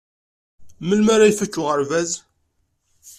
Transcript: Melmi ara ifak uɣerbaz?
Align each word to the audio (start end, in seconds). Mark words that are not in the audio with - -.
Melmi 0.87 1.11
ara 1.15 1.31
ifak 1.31 1.55
uɣerbaz? 1.61 2.11